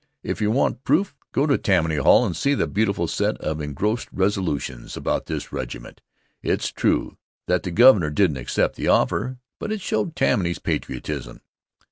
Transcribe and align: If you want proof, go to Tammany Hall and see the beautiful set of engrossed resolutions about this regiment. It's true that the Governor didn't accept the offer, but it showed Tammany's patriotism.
If 0.23 0.41
you 0.41 0.49
want 0.49 0.83
proof, 0.83 1.15
go 1.31 1.45
to 1.45 1.59
Tammany 1.59 1.97
Hall 1.97 2.25
and 2.25 2.35
see 2.35 2.55
the 2.55 2.65
beautiful 2.65 3.07
set 3.07 3.37
of 3.37 3.61
engrossed 3.61 4.07
resolutions 4.11 4.97
about 4.97 5.27
this 5.27 5.51
regiment. 5.53 6.01
It's 6.41 6.69
true 6.71 7.17
that 7.45 7.61
the 7.61 7.69
Governor 7.69 8.09
didn't 8.09 8.37
accept 8.37 8.77
the 8.77 8.87
offer, 8.87 9.37
but 9.59 9.71
it 9.71 9.79
showed 9.79 10.15
Tammany's 10.15 10.57
patriotism. 10.57 11.41